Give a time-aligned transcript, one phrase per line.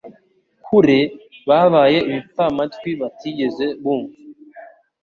[0.65, 0.99] kure?
[1.47, 4.17] Babaye ibipfamatwi batigeze bumva?